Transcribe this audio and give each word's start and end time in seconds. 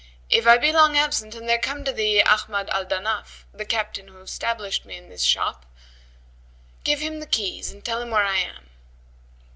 If 0.31 0.47
I 0.47 0.57
be 0.57 0.71
long 0.71 0.97
absent 0.97 1.35
and 1.35 1.47
there 1.47 1.59
come 1.59 1.83
to 1.83 1.91
thee 1.93 2.23
Ahmad 2.23 2.71
al 2.71 2.87
Danaf, 2.87 3.43
the 3.53 3.65
Captain 3.65 4.07
who 4.07 4.25
stablished 4.25 4.83
me 4.83 4.97
in 4.97 5.09
this 5.09 5.21
shop, 5.21 5.63
give 6.83 7.01
him 7.01 7.19
the 7.19 7.27
keys 7.27 7.71
and 7.71 7.85
tell 7.85 8.01
him 8.01 8.09
where 8.09 8.25
I 8.25 8.37
am." 8.39 8.71